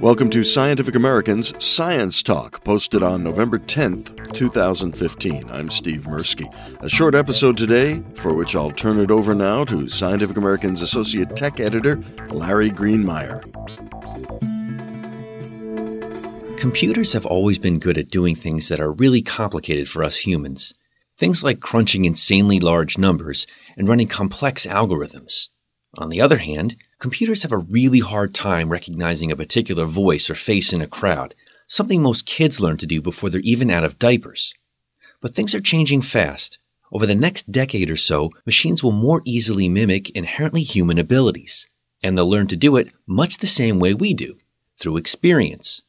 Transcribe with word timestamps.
Welcome 0.00 0.30
to 0.30 0.44
Scientific 0.44 0.94
American's 0.94 1.52
Science 1.62 2.22
Talk, 2.22 2.62
posted 2.62 3.02
on 3.02 3.24
November 3.24 3.58
10th, 3.58 4.32
2015. 4.32 5.50
I'm 5.50 5.68
Steve 5.70 6.02
Mirsky. 6.02 6.48
A 6.80 6.88
short 6.88 7.16
episode 7.16 7.56
today, 7.56 8.00
for 8.14 8.32
which 8.32 8.54
I'll 8.54 8.70
turn 8.70 9.00
it 9.00 9.10
over 9.10 9.34
now 9.34 9.64
to 9.64 9.88
Scientific 9.88 10.36
American's 10.36 10.82
Associate 10.82 11.28
Tech 11.34 11.58
Editor, 11.58 11.96
Larry 12.28 12.70
Greenemeier. 12.70 13.42
Computers 16.56 17.12
have 17.12 17.26
always 17.26 17.58
been 17.58 17.80
good 17.80 17.98
at 17.98 18.06
doing 18.06 18.36
things 18.36 18.68
that 18.68 18.78
are 18.78 18.92
really 18.92 19.20
complicated 19.20 19.88
for 19.88 20.04
us 20.04 20.18
humans. 20.18 20.72
Things 21.16 21.42
like 21.42 21.58
crunching 21.58 22.04
insanely 22.04 22.60
large 22.60 22.98
numbers 22.98 23.48
and 23.76 23.88
running 23.88 24.06
complex 24.06 24.64
algorithms. 24.64 25.48
On 25.98 26.08
the 26.08 26.20
other 26.20 26.38
hand, 26.38 26.76
computers 26.98 27.42
have 27.42 27.52
a 27.52 27.58
really 27.58 28.00
hard 28.00 28.34
time 28.34 28.68
recognizing 28.68 29.30
a 29.30 29.36
particular 29.36 29.84
voice 29.84 30.28
or 30.28 30.34
face 30.34 30.72
in 30.72 30.80
a 30.80 30.86
crowd, 30.86 31.34
something 31.66 32.02
most 32.02 32.26
kids 32.26 32.60
learn 32.60 32.76
to 32.76 32.86
do 32.86 33.00
before 33.00 33.30
they're 33.30 33.40
even 33.40 33.70
out 33.70 33.84
of 33.84 33.98
diapers. 33.98 34.54
But 35.20 35.34
things 35.34 35.54
are 35.54 35.60
changing 35.60 36.02
fast. 36.02 36.58
Over 36.90 37.06
the 37.06 37.14
next 37.14 37.52
decade 37.52 37.90
or 37.90 37.96
so, 37.96 38.30
machines 38.46 38.82
will 38.82 38.92
more 38.92 39.22
easily 39.24 39.68
mimic 39.68 40.10
inherently 40.10 40.62
human 40.62 40.98
abilities, 40.98 41.68
and 42.02 42.16
they'll 42.16 42.28
learn 42.28 42.46
to 42.48 42.56
do 42.56 42.76
it 42.76 42.92
much 43.06 43.38
the 43.38 43.46
same 43.46 43.78
way 43.78 43.94
we 43.94 44.14
do, 44.14 44.38
through 44.78 44.96
experience. 44.96 45.82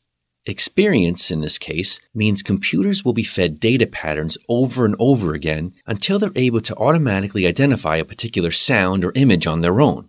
Experience, 0.45 1.31
in 1.31 1.41
this 1.41 1.57
case, 1.57 1.99
means 2.13 2.41
computers 2.41 3.05
will 3.05 3.13
be 3.13 3.23
fed 3.23 3.59
data 3.59 3.85
patterns 3.85 4.37
over 4.47 4.85
and 4.85 4.95
over 4.99 5.33
again 5.33 5.73
until 5.85 6.17
they're 6.17 6.31
able 6.35 6.61
to 6.61 6.75
automatically 6.75 7.45
identify 7.45 7.97
a 7.97 8.05
particular 8.05 8.51
sound 8.51 9.05
or 9.05 9.11
image 9.15 9.45
on 9.45 9.61
their 9.61 9.79
own. 9.79 10.08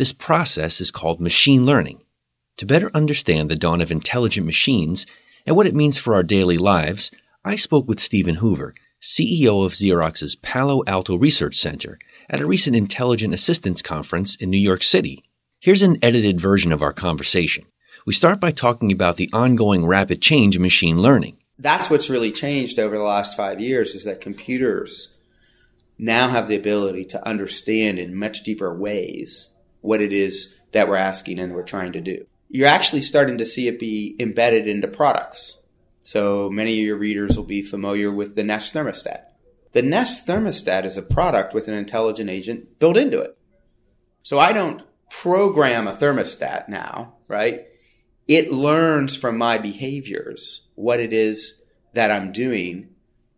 This 0.00 0.12
process 0.14 0.80
is 0.80 0.90
called 0.90 1.20
machine 1.20 1.66
learning. 1.66 2.00
To 2.56 2.64
better 2.64 2.90
understand 2.94 3.50
the 3.50 3.54
dawn 3.54 3.82
of 3.82 3.90
intelligent 3.90 4.46
machines 4.46 5.04
and 5.44 5.54
what 5.54 5.66
it 5.66 5.74
means 5.74 5.98
for 5.98 6.14
our 6.14 6.22
daily 6.22 6.56
lives, 6.56 7.10
I 7.44 7.56
spoke 7.56 7.86
with 7.86 8.00
Stephen 8.00 8.36
Hoover, 8.36 8.72
CEO 9.02 9.62
of 9.62 9.72
Xerox's 9.72 10.36
Palo 10.36 10.82
Alto 10.86 11.16
Research 11.16 11.56
Center, 11.56 11.98
at 12.30 12.40
a 12.40 12.46
recent 12.46 12.76
Intelligent 12.76 13.34
Assistants 13.34 13.82
Conference 13.82 14.36
in 14.36 14.48
New 14.48 14.56
York 14.56 14.82
City. 14.82 15.22
Here's 15.60 15.82
an 15.82 15.98
edited 16.02 16.40
version 16.40 16.72
of 16.72 16.80
our 16.80 16.94
conversation. 16.94 17.66
We 18.06 18.14
start 18.14 18.40
by 18.40 18.52
talking 18.52 18.90
about 18.92 19.18
the 19.18 19.28
ongoing 19.34 19.84
rapid 19.84 20.22
change 20.22 20.56
in 20.56 20.62
machine 20.62 21.02
learning. 21.02 21.36
That's 21.58 21.90
what's 21.90 22.08
really 22.08 22.32
changed 22.32 22.78
over 22.78 22.96
the 22.96 23.04
last 23.04 23.36
five 23.36 23.60
years 23.60 23.94
is 23.94 24.04
that 24.04 24.22
computers 24.22 25.10
now 25.98 26.28
have 26.28 26.48
the 26.48 26.56
ability 26.56 27.04
to 27.04 27.28
understand 27.28 27.98
in 27.98 28.14
much 28.14 28.44
deeper 28.44 28.74
ways 28.74 29.50
what 29.80 30.00
it 30.00 30.12
is 30.12 30.56
that 30.72 30.88
we're 30.88 30.96
asking 30.96 31.38
and 31.38 31.54
we're 31.54 31.62
trying 31.62 31.92
to 31.92 32.00
do. 32.00 32.26
You're 32.48 32.68
actually 32.68 33.02
starting 33.02 33.38
to 33.38 33.46
see 33.46 33.68
it 33.68 33.78
be 33.78 34.16
embedded 34.18 34.66
into 34.66 34.88
products. 34.88 35.58
So 36.02 36.50
many 36.50 36.80
of 36.80 36.86
your 36.86 36.96
readers 36.96 37.36
will 37.36 37.44
be 37.44 37.62
familiar 37.62 38.10
with 38.10 38.34
the 38.34 38.42
Nest 38.42 38.74
thermostat. 38.74 39.24
The 39.72 39.82
Nest 39.82 40.26
thermostat 40.26 40.84
is 40.84 40.96
a 40.96 41.02
product 41.02 41.54
with 41.54 41.68
an 41.68 41.74
intelligent 41.74 42.28
agent 42.28 42.78
built 42.78 42.96
into 42.96 43.20
it. 43.20 43.36
So 44.22 44.38
I 44.38 44.52
don't 44.52 44.82
program 45.10 45.86
a 45.86 45.96
thermostat 45.96 46.68
now, 46.68 47.14
right? 47.28 47.66
it 48.30 48.52
learns 48.52 49.16
from 49.16 49.36
my 49.36 49.58
behaviors 49.58 50.62
what 50.76 51.00
it 51.00 51.12
is 51.12 51.60
that 51.94 52.12
I'm 52.12 52.30
doing, 52.30 52.90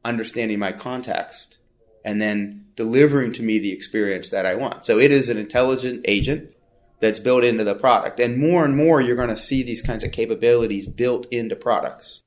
understanding 0.04 0.58
my 0.58 0.72
context, 0.72 1.56
and 2.05 2.20
then 2.20 2.67
delivering 2.75 3.33
to 3.34 3.42
me 3.42 3.58
the 3.58 3.72
experience 3.72 4.31
that 4.31 4.47
I 4.47 4.55
want. 4.55 4.86
So 4.86 4.98
it 4.98 5.12
is 5.12 5.28
an 5.28 5.39
intelligent 5.39 6.05
agent 6.06 6.55
that's 7.00 7.19
built 7.19 7.44
into 7.44 7.64
the 7.64 7.75
product. 7.75 8.20
And 8.20 8.39
more 8.39 8.64
and 8.64 8.77
more, 8.77 9.00
you're 9.00 9.17
going 9.17 9.28
to 9.28 9.36
see 9.36 9.62
these 9.62 9.83
kinds 9.83 10.05
of 10.05 10.12
capabilities 10.12 10.86
built 10.86 11.27
into 11.31 11.56
products. 11.56 12.22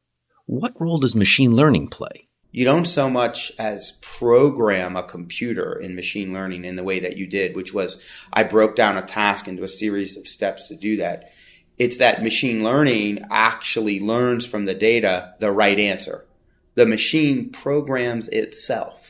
What 0.45 0.79
role 0.79 0.99
does 0.99 1.15
machine 1.15 1.55
learning 1.55 1.87
play? 1.87 2.27
You 2.51 2.63
don't 2.63 2.85
so 2.85 3.09
much 3.09 3.51
as 3.59 3.93
program 4.01 4.95
a 4.95 5.03
computer 5.03 5.73
in 5.73 5.95
machine 5.95 6.31
learning 6.31 6.63
in 6.63 6.75
the 6.75 6.83
way 6.83 6.99
that 7.01 7.17
you 7.17 7.27
did, 7.27 7.55
which 7.55 7.73
was 7.73 8.01
I 8.31 8.43
broke 8.43 8.75
down 8.75 8.97
a 8.97 9.01
task 9.01 9.47
into 9.47 9.63
a 9.63 9.67
series 9.67 10.15
of 10.15 10.27
steps 10.27 10.67
to 10.69 10.75
do 10.75 10.97
that 10.97 11.31
it's 11.77 11.97
that 11.97 12.23
machine 12.23 12.63
learning 12.63 13.25
actually 13.29 13.99
learns 13.99 14.45
from 14.45 14.65
the 14.65 14.73
data 14.73 15.33
the 15.39 15.51
right 15.51 15.77
answer. 15.77 16.25
The 16.75 16.85
machine 16.85 17.49
programs 17.51 18.29
itself. 18.29 19.04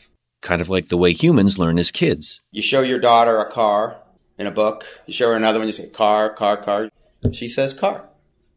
Kind 0.46 0.62
of 0.62 0.70
like 0.70 0.90
the 0.90 0.98
way 0.98 1.12
humans 1.12 1.58
learn 1.58 1.80
as 1.80 1.90
kids. 1.90 2.40
You 2.52 2.62
show 2.62 2.82
your 2.82 3.00
daughter 3.00 3.40
a 3.40 3.52
car 3.52 3.98
in 4.38 4.46
a 4.46 4.52
book, 4.52 4.86
you 5.08 5.14
show 5.14 5.30
her 5.30 5.36
another 5.36 5.58
one, 5.58 5.66
you 5.68 5.74
say 5.74 5.88
car, 5.88 6.32
car, 6.32 6.56
car. 6.56 6.92
She 7.32 7.50
says 7.50 7.74
car. 7.74 8.08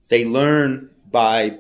They 0.08 0.26
learn 0.26 0.90
by 1.10 1.56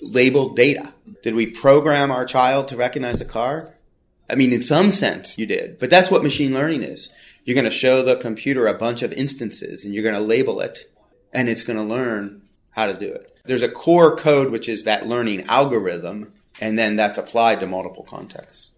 labeled 0.00 0.56
data. 0.56 0.94
Did 1.22 1.34
we 1.34 1.48
program 1.48 2.10
our 2.10 2.24
child 2.24 2.68
to 2.68 2.76
recognize 2.78 3.20
a 3.20 3.26
car? 3.26 3.74
I 4.30 4.34
mean, 4.34 4.54
in 4.54 4.62
some 4.62 4.90
sense, 4.90 5.36
you 5.36 5.44
did. 5.44 5.78
But 5.78 5.90
that's 5.90 6.10
what 6.10 6.22
machine 6.22 6.54
learning 6.54 6.82
is. 6.82 7.10
You're 7.44 7.54
going 7.54 7.66
to 7.66 7.70
show 7.70 8.02
the 8.02 8.16
computer 8.16 8.66
a 8.66 8.72
bunch 8.72 9.02
of 9.02 9.12
instances 9.12 9.84
and 9.84 9.92
you're 9.92 10.02
going 10.02 10.14
to 10.14 10.22
label 10.22 10.58
it 10.62 10.90
and 11.34 11.50
it's 11.50 11.62
going 11.62 11.76
to 11.76 11.84
learn 11.84 12.40
how 12.70 12.86
to 12.86 12.94
do 12.94 13.12
it. 13.12 13.36
There's 13.44 13.62
a 13.62 13.68
core 13.68 14.16
code, 14.16 14.50
which 14.50 14.70
is 14.70 14.84
that 14.84 15.06
learning 15.06 15.44
algorithm, 15.44 16.32
and 16.62 16.78
then 16.78 16.96
that's 16.96 17.18
applied 17.18 17.60
to 17.60 17.66
multiple 17.66 18.04
contexts. 18.04 18.72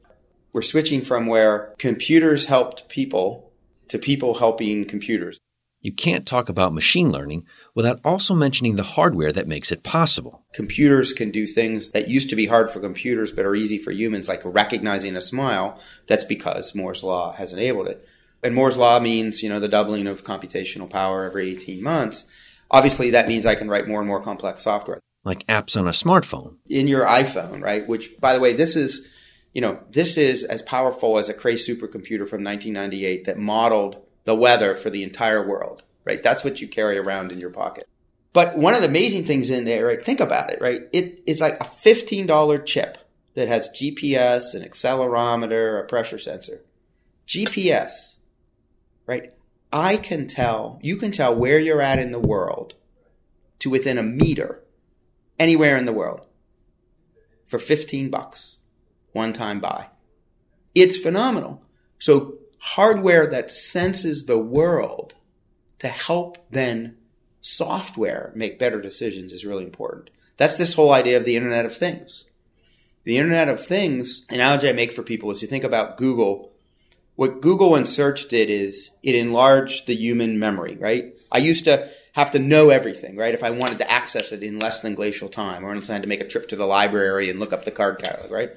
We're 0.53 0.63
switching 0.63 1.03
from 1.03 1.27
where 1.27 1.75
computers 1.79 2.47
helped 2.47 2.89
people 2.89 3.53
to 3.89 3.99
people 3.99 4.35
helping 4.35 4.85
computers. 4.85 5.39
You 5.81 5.93
can't 5.93 6.27
talk 6.27 6.49
about 6.49 6.75
machine 6.75 7.13
learning 7.13 7.47
without 7.75 8.01
also 8.05 8.35
mentioning 8.35 8.75
the 8.75 8.83
hardware 8.83 9.31
that 9.31 9.47
makes 9.47 9.71
it 9.71 9.85
possible. 9.85 10.45
Computers 10.53 11.13
can 11.13 11.31
do 11.31 11.47
things 11.47 11.93
that 11.93 12.09
used 12.09 12.31
to 12.31 12.37
be 12.37 12.47
hard 12.47 12.71
for 12.71 12.81
computers 12.81 13.31
but 13.31 13.47
are 13.47 13.55
easy 13.55 13.79
for 13.79 13.93
humans, 13.93 14.27
like 14.27 14.43
recognizing 14.45 15.17
a 15.17 15.23
smile. 15.23 15.79
That's 16.09 16.25
because 16.25 16.75
Moore's 16.75 17.05
Law 17.05 17.33
has 17.35 17.53
enabled 17.53 17.87
it. 17.87 18.05
And 18.43 18.55
Moore's 18.55 18.77
Law 18.77 18.99
means, 18.99 19.43
you 19.43 19.49
know, 19.49 19.61
the 19.61 19.69
doubling 19.69 20.09
of 20.09 20.25
computational 20.25 20.91
power 20.91 21.25
every 21.25 21.51
18 21.51 21.83
months. 21.83 22.27
Obviously, 22.71 23.11
that 23.11 23.29
means 23.29 23.47
I 23.47 23.55
can 23.55 23.69
write 23.69 23.89
more 23.89 24.01
and 24.01 24.09
more 24.09 24.23
complex 24.23 24.63
software. 24.63 24.99
Like 25.25 25.47
apps 25.47 25.79
on 25.79 25.87
a 25.87 25.93
smartphone. 25.93 26.57
In 26.69 26.89
your 26.89 27.05
iPhone, 27.05 27.63
right? 27.63 27.87
Which, 27.87 28.19
by 28.21 28.35
the 28.35 28.41
way, 28.41 28.53
this 28.53 28.77
is, 28.77 29.09
you 29.53 29.61
know, 29.61 29.81
this 29.91 30.17
is 30.17 30.45
as 30.45 30.63
powerful 30.63 31.19
as 31.19 31.29
a 31.29 31.35
Cray 31.35 31.55
supercomputer 31.55 32.29
from 32.29 32.45
1998 32.45 33.25
that 33.25 33.39
modeled 33.39 34.05
the 34.25 34.35
weather 34.35 34.75
for 34.75 34.91
the 34.91 35.03
entire 35.03 35.47
world, 35.47 35.83
right? 36.05 36.23
That's 36.23 36.45
what 36.45 36.61
you 36.61 36.69
carry 36.69 36.99
around 36.99 37.33
in 37.33 37.41
your 37.41 37.51
pocket. 37.51 37.89
But 38.33 38.59
one 38.59 38.75
of 38.75 38.83
the 38.83 38.89
amazing 38.89 39.25
things 39.25 39.51
in 39.51 39.65
there, 39.65 39.87
right? 39.87 40.05
Think 40.05 40.21
about 40.21 40.51
it, 40.51 40.61
right? 40.61 40.83
It's 40.93 41.41
like 41.41 41.61
a 41.61 41.65
$15 41.65 42.67
chip 42.67 42.99
that 43.35 43.49
has 43.49 43.71
GPS, 43.71 44.55
an 44.55 44.63
accelerometer, 44.63 45.81
a 45.81 45.87
pressure 45.87 46.19
sensor. 46.19 46.61
GPS, 47.27 48.17
right? 49.07 49.33
I 49.73 49.97
can 49.97 50.27
tell, 50.27 50.79
you 50.83 50.97
can 50.97 51.11
tell 51.11 51.35
where 51.35 51.59
you're 51.59 51.81
at 51.81 51.99
in 51.99 52.11
the 52.11 52.21
world 52.21 52.75
to 53.61 53.71
within 53.71 53.99
a 53.99 54.03
meter 54.03 54.63
anywhere 55.39 55.77
in 55.77 55.85
the 55.85 55.93
world 55.93 56.27
for 57.47 57.59
15 57.59 58.11
bucks 58.11 58.59
one 59.13 59.33
time 59.33 59.61
buy. 59.61 59.87
It's 60.75 60.99
phenomenal. 60.99 61.63
So 61.99 62.39
hardware 62.61 63.27
that 63.27 63.51
senses 63.51 64.25
the 64.25 64.39
world 64.39 65.15
to 65.79 65.89
help 65.89 66.39
then 66.51 66.97
software 67.41 68.33
make 68.35 68.59
better 68.59 68.81
decisions 68.81 69.33
is 69.33 69.45
really 69.45 69.65
important. 69.65 70.11
That's 70.37 70.57
this 70.57 70.75
whole 70.75 70.93
idea 70.93 71.17
of 71.17 71.25
the 71.25 71.37
Internet 71.37 71.67
of 71.67 71.77
Things. 71.77 72.27
The 73.05 73.19
Internet 73.19 73.49
of 73.49 73.65
Things 73.65 74.25
analogy 74.29 74.69
I 74.69 74.73
make 74.73 74.93
for 74.93 75.03
people 75.03 75.31
is 75.31 75.43
you 75.43 75.49
think 75.49 75.65
about 75.65 75.97
Google 75.97 76.53
what 77.19 77.41
Google 77.41 77.75
and 77.75 77.89
search 77.89 78.29
did 78.29 78.49
is 78.49 78.93
it 79.03 79.17
enlarged 79.17 79.89
the 79.89 79.97
human 79.97 80.39
memory, 80.39 80.77
right? 80.77 81.17
I 81.33 81.39
used 81.39 81.65
to 81.65 81.91
have 82.13 82.31
to 82.31 82.39
know 82.39 82.71
everything, 82.71 83.17
right? 83.17 83.35
If 83.35 83.43
I 83.43 83.51
wanted 83.51 83.79
to 83.79 83.91
access 83.91 84.31
it 84.31 84.45
in 84.45 84.61
less 84.61 84.83
than 84.83 84.95
glacial 84.95 85.29
time 85.29 85.65
or 85.65 85.73
I 85.73 85.75
had 85.75 86.03
to 86.03 86.09
make 86.09 86.21
a 86.21 86.29
trip 86.29 86.49
to 86.51 86.57
the 86.57 86.65
library 86.65 87.29
and 87.29 87.41
look 87.41 87.53
up 87.53 87.65
the 87.65 87.73
card 87.73 88.01
catalog, 88.01 88.31
right? 88.31 88.53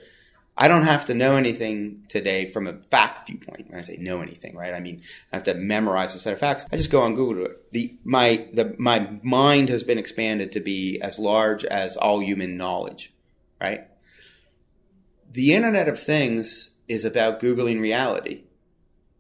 I 0.62 0.68
don't 0.68 0.84
have 0.84 1.06
to 1.06 1.16
know 1.16 1.38
anything 1.38 2.04
today 2.08 2.46
from 2.52 2.68
a 2.68 2.74
fact 2.92 3.26
viewpoint. 3.26 3.72
When 3.72 3.80
I 3.80 3.82
say 3.82 3.98
know 3.98 4.22
anything, 4.22 4.56
right? 4.56 4.76
I 4.76 4.80
mean, 4.80 5.02
I 5.34 5.38
have 5.38 5.46
to 5.46 5.56
memorize 5.56 6.14
a 6.14 6.20
set 6.20 6.34
of 6.34 6.40
facts. 6.40 6.68
I 6.72 6.78
just 6.78 6.92
go 6.92 7.02
on 7.02 7.16
Google. 7.16 7.48
The, 7.72 7.98
my, 8.04 8.48
the, 8.54 8.76
my 8.78 9.10
mind 9.24 9.70
has 9.70 9.84
been 9.84 9.98
expanded 9.98 10.52
to 10.52 10.60
be 10.60 11.02
as 11.02 11.18
large 11.18 11.66
as 11.66 11.98
all 11.98 12.22
human 12.22 12.58
knowledge, 12.58 13.12
right? 13.60 13.88
The 15.32 15.56
Internet 15.56 15.88
of 15.88 16.00
Things 16.00 16.70
is 16.88 17.06
about 17.06 17.40
Googling 17.40 17.82
reality. 17.82 18.44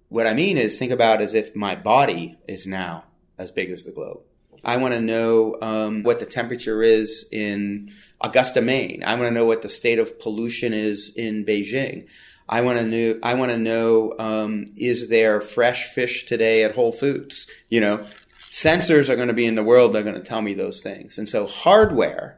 What 0.09 0.27
I 0.27 0.35
mean 0.35 0.59
is 0.59 0.77
think 0.77 0.91
about 0.91 1.21
as 1.21 1.33
if 1.33 1.55
my 1.55 1.75
body 1.75 2.37
is 2.47 2.67
now 2.67 3.05
as 3.39 3.49
big 3.49 3.71
as 3.71 3.83
the 3.83 3.91
globe. 3.91 4.21
I 4.63 4.77
want 4.77 4.93
to 4.93 5.01
know 5.01 5.57
um, 5.61 6.03
what 6.03 6.19
the 6.19 6.25
temperature 6.25 6.83
is 6.83 7.25
in 7.31 7.91
Augusta, 8.21 8.61
Maine. 8.61 9.03
I 9.03 9.15
want 9.15 9.27
to 9.27 9.33
know 9.33 9.45
what 9.45 9.63
the 9.63 9.69
state 9.69 9.97
of 9.99 10.19
pollution 10.19 10.73
is 10.73 11.11
in 11.15 11.45
Beijing. 11.45 12.07
I 12.47 12.61
want 12.61 12.79
to 12.79 12.85
know. 12.85 13.19
I 13.23 13.33
want 13.33 13.51
to 13.51 13.57
know 13.57 14.13
um, 14.19 14.65
is 14.75 15.07
there 15.07 15.41
fresh 15.41 15.87
fish 15.87 16.25
today 16.25 16.63
at 16.63 16.75
Whole 16.75 16.91
Foods? 16.91 17.47
You 17.69 17.81
know, 17.81 18.05
sensors 18.49 19.09
are 19.09 19.15
going 19.15 19.29
to 19.29 19.33
be 19.33 19.45
in 19.45 19.55
the 19.55 19.63
world. 19.63 19.93
They're 19.93 20.03
going 20.03 20.15
to 20.15 20.21
tell 20.21 20.41
me 20.41 20.53
those 20.53 20.81
things. 20.81 21.17
And 21.17 21.27
so 21.27 21.47
hardware 21.47 22.37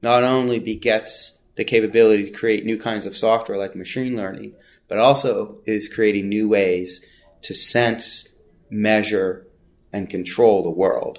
not 0.00 0.22
only 0.22 0.58
begets 0.58 1.38
the 1.56 1.64
capability 1.64 2.24
to 2.24 2.30
create 2.30 2.64
new 2.64 2.78
kinds 2.78 3.04
of 3.04 3.16
software 3.16 3.58
like 3.58 3.76
machine 3.76 4.16
learning, 4.16 4.54
but 4.88 4.98
also 4.98 5.58
is 5.66 5.92
creating 5.92 6.28
new 6.28 6.48
ways 6.48 7.04
to 7.42 7.54
sense, 7.54 8.28
measure, 8.70 9.46
and 9.92 10.08
control 10.08 10.62
the 10.62 10.70
world. 10.70 11.18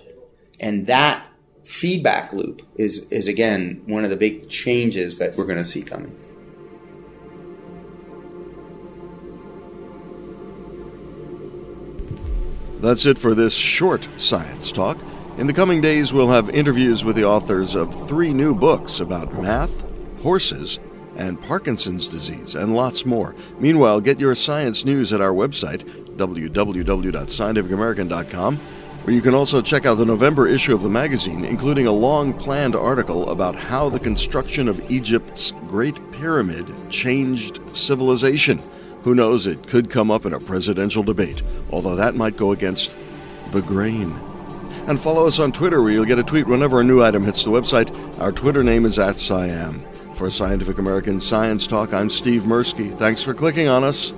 And 0.63 0.87
that 0.87 1.27
feedback 1.65 2.31
loop 2.31 2.61
is, 2.77 3.05
is 3.09 3.27
again 3.27 3.81
one 3.85 4.05
of 4.05 4.09
the 4.09 4.15
big 4.15 4.47
changes 4.47 5.17
that 5.17 5.35
we're 5.35 5.45
going 5.45 5.57
to 5.57 5.65
see 5.65 5.81
coming. 5.81 6.15
That's 12.81 13.05
it 13.05 13.17
for 13.17 13.35
this 13.35 13.53
short 13.53 14.07
science 14.15 14.71
talk. 14.71 14.97
In 15.37 15.47
the 15.47 15.53
coming 15.53 15.81
days, 15.81 16.13
we'll 16.13 16.29
have 16.29 16.49
interviews 16.49 17.03
with 17.03 17.17
the 17.17 17.25
authors 17.25 17.75
of 17.75 18.07
three 18.07 18.31
new 18.31 18.55
books 18.55 19.01
about 19.01 19.33
math, 19.33 19.81
horses, 20.21 20.79
and 21.17 21.41
Parkinson's 21.41 22.07
disease, 22.07 22.55
and 22.55 22.73
lots 22.73 23.05
more. 23.05 23.35
Meanwhile, 23.59 23.99
get 23.99 24.17
your 24.17 24.35
science 24.35 24.85
news 24.85 25.11
at 25.11 25.19
our 25.19 25.33
website, 25.33 25.83
www.scientificamerican.com, 26.15 28.59
where 29.03 29.13
you 29.13 29.21
can 29.21 29.33
also 29.33 29.61
check 29.61 29.85
out 29.85 29.95
the 29.95 30.05
November 30.05 30.47
issue 30.47 30.73
of 30.73 30.81
the 30.81 30.89
magazine, 30.89 31.43
including 31.43 31.87
a 31.87 31.91
long 31.91 32.33
planned 32.33 32.75
article 32.75 33.29
about 33.29 33.53
how 33.53 33.89
the 33.89 33.99
construction 33.99 34.69
of 34.69 34.89
Egypt's 34.89 35.51
Great 35.67 35.99
Pyramid 36.13 36.65
changed 36.89 37.59
civilization. 37.75 38.59
Who 39.03 39.13
knows, 39.13 39.45
it 39.45 39.67
could 39.67 39.89
come 39.89 40.09
up 40.09 40.25
in 40.25 40.31
a 40.31 40.39
presidential 40.39 41.03
debate, 41.03 41.41
although 41.69 41.97
that 41.97 42.15
might 42.15 42.37
go 42.37 42.53
against 42.53 42.95
the 43.51 43.61
grain. 43.61 44.15
And 44.87 44.97
follow 44.97 45.27
us 45.27 45.39
on 45.39 45.51
Twitter, 45.51 45.81
where 45.81 45.91
you'll 45.91 46.05
get 46.05 46.19
a 46.19 46.23
tweet 46.23 46.47
whenever 46.47 46.79
a 46.79 46.83
new 46.83 47.03
item 47.03 47.23
hits 47.23 47.43
the 47.43 47.49
website. 47.49 47.91
Our 48.21 48.31
Twitter 48.31 48.63
name 48.63 48.85
is 48.85 48.97
at 48.97 49.17
SciAm. 49.17 49.81
For 50.15 50.29
Scientific 50.29 50.77
American 50.77 51.19
Science 51.19 51.67
Talk, 51.67 51.93
I'm 51.93 52.09
Steve 52.09 52.43
Mirsky. 52.43 52.95
Thanks 52.97 53.21
for 53.23 53.33
clicking 53.33 53.67
on 53.67 53.83
us. 53.83 54.13